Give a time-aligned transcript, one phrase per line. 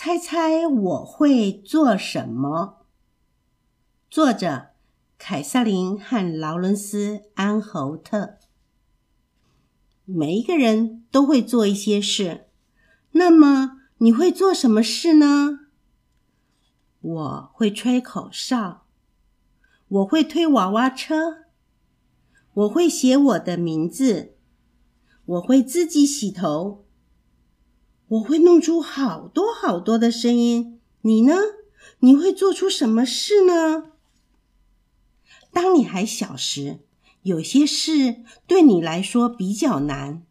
[0.00, 2.86] 猜猜我会做什么？
[4.08, 4.68] 作者：
[5.18, 8.38] 凯瑟琳和劳伦斯·安侯特。
[10.04, 12.46] 每一个人都会做一些事，
[13.10, 15.66] 那么你会做什么事呢？
[17.00, 18.86] 我会吹口哨，
[19.88, 21.46] 我会推娃娃车，
[22.54, 24.36] 我会写我的名字，
[25.24, 26.84] 我会自己洗头。
[28.08, 31.34] 我会弄出好多好多的声音，你呢？
[32.00, 33.92] 你会做出什么事呢？
[35.52, 36.80] 当你还小时，
[37.22, 40.22] 有些事对你来说比较难。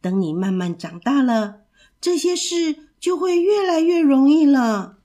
[0.00, 1.62] 等你慢慢长大了，
[2.00, 4.98] 这些事就会越来越容易了。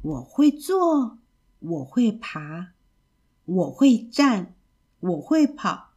[0.00, 1.18] 我会做，
[1.58, 2.72] 我会爬，
[3.44, 4.54] 我会站，
[5.00, 5.90] 我会跑，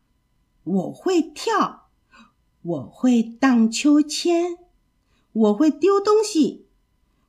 [0.64, 1.88] 我会跳，
[2.62, 4.58] 我会荡秋千。
[5.36, 6.66] 我会丢东西，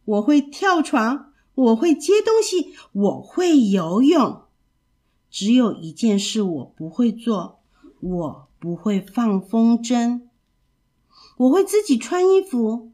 [0.04, 4.42] 我会跳床，我会接东西，我会游泳。
[5.28, 7.58] 只有一件事我不会做，
[7.98, 10.22] 我不会放风筝。
[11.36, 12.92] 我会自己穿衣服。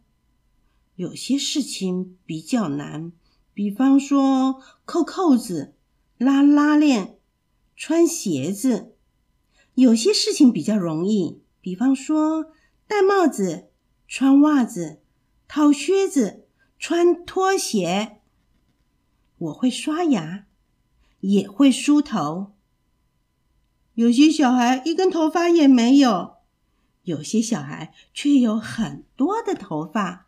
[0.97, 3.13] 有些事情比较难，
[3.53, 5.75] 比方说扣扣子、
[6.17, 7.19] 拉拉链、
[7.77, 8.95] 穿鞋子。
[9.75, 12.47] 有些事情比较容易，比方说
[12.87, 13.69] 戴帽子、
[14.09, 15.01] 穿袜子。
[15.55, 16.47] 套靴子，
[16.79, 18.21] 穿拖鞋。
[19.37, 20.47] 我会刷牙，
[21.21, 22.53] 也会梳头。
[23.93, 26.37] 有些小孩一根头发也没有，
[27.03, 30.25] 有些小孩却有很多的头发。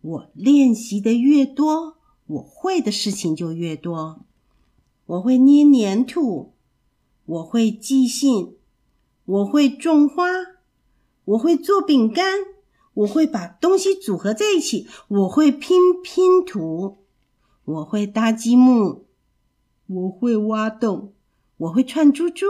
[0.00, 4.24] 我练习的越多，我会的事情就越多。
[5.04, 6.54] 我会捏黏土，
[7.26, 8.56] 我会寄信，
[9.26, 10.24] 我会种花，
[11.26, 12.53] 我会做饼干。
[12.94, 16.98] 我会把东西组合在一起，我会拼拼图，
[17.64, 19.02] 我会搭积木，
[19.86, 21.12] 我会挖洞，
[21.56, 22.46] 我会串珠珠，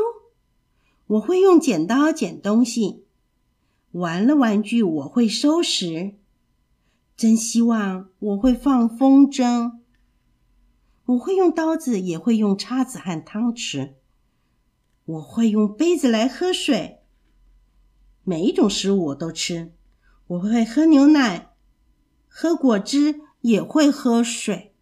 [1.07, 3.05] 我会用剪刀剪东西，
[3.93, 6.15] 玩了玩具我会收拾。
[7.17, 9.79] 真希望我会放风筝，
[11.07, 13.93] 我会用刀子，也会用叉子和汤匙，
[15.05, 16.99] 我会用杯子来喝水，
[18.25, 19.73] 每一种食物我都吃。
[20.27, 21.51] 我会喝牛奶，
[22.29, 24.75] 喝果汁，也会喝水。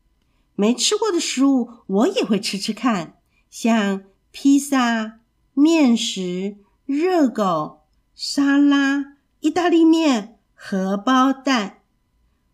[0.54, 3.18] 没吃过的食物，我也会吃吃看，
[3.50, 5.20] 像披萨、
[5.52, 7.80] 面食、热狗、
[8.14, 11.80] 沙拉、意大利面、荷包蛋。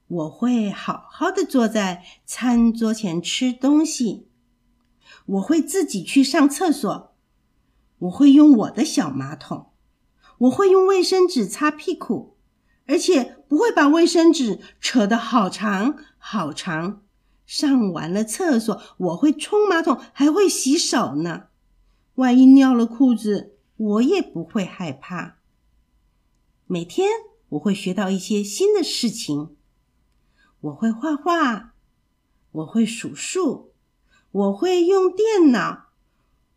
[0.06, 4.28] 我会好好的坐在餐桌前吃东西。
[5.26, 7.14] 我会自己去上厕所。
[7.98, 9.72] 我会用我的小马桶。
[10.38, 12.37] 我会用卫生纸擦屁股。
[12.88, 17.02] 而且不会把卫生纸扯得好长好长。
[17.46, 21.44] 上完了厕所，我会冲马桶，还会洗手呢。
[22.16, 25.36] 万一尿了裤子，我也不会害怕。
[26.66, 27.08] 每天
[27.50, 29.56] 我会学到一些新的事情。
[30.60, 31.72] 我会画画，
[32.50, 33.72] 我会数数，
[34.32, 35.86] 我会用电脑，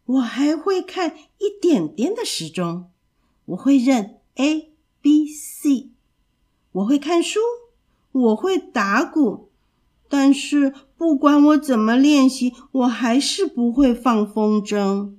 [0.06, 2.90] 我还会看一点点的时钟。
[3.46, 5.91] 我会认 A B C。
[6.74, 7.40] 我会看书，
[8.12, 9.50] 我会打鼓，
[10.08, 15.16] 但是不管我怎么练习，我还是不会放风筝。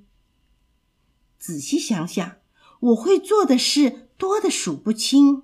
[1.37, 2.37] 仔细想想，
[2.79, 5.43] 我会做的事多的数不清。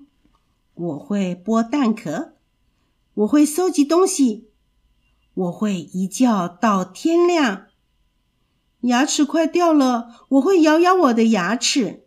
[0.74, 2.36] 我会剥蛋壳，
[3.16, 4.48] 我会搜集东西，
[5.34, 7.66] 我会一觉到天亮。
[8.82, 12.06] 牙齿快掉了，我会咬咬我的牙齿。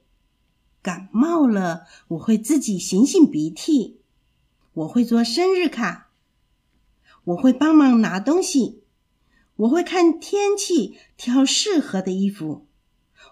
[0.83, 4.01] 感冒了，我会自己擤擤鼻涕。
[4.75, 6.11] 我会做生日卡，
[7.25, 8.83] 我会帮忙拿东西，
[9.57, 12.67] 我会看天气，挑适合的衣服，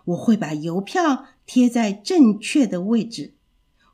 [0.04, 3.34] 我会把邮票贴在正确的位置，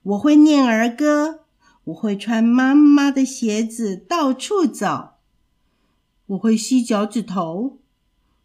[0.03, 1.44] 我会念儿歌，
[1.84, 5.14] 我会穿妈妈的鞋子到处走，
[6.26, 7.79] 我会吸脚趾头，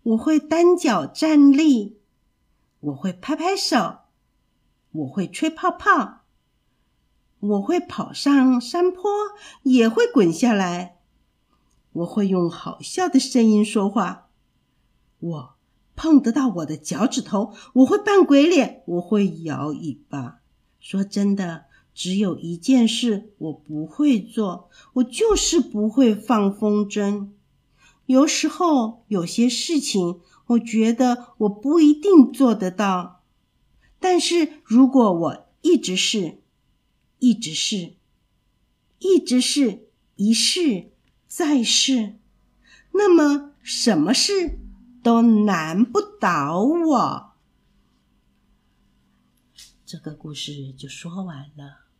[0.04, 1.98] 我会单脚站立。
[2.82, 4.01] 我会拍拍手，
[4.92, 6.22] 我会吹泡泡，
[7.40, 9.10] 我会跑上山坡，
[9.64, 10.98] 也会滚下来。
[11.94, 14.30] 我会用好笑的声音说话。
[15.20, 15.56] 我
[15.96, 20.40] 碰得到我的脚趾头，我会扮鬼脸，我会摇尾巴。
[20.80, 27.30] 说真的，只有一件事我不会做，我就是不会放风筝。
[28.08, 33.21] 有时候有些事情，我觉得我不一定做得到。
[34.02, 36.42] 但是如果我一直是，
[37.20, 37.94] 一直是，
[38.98, 40.92] 一直是，一试
[41.28, 42.20] 再试，
[42.94, 44.60] 那么什么事
[45.04, 47.32] 都难不倒我。
[49.86, 51.91] 这个故事就说完了。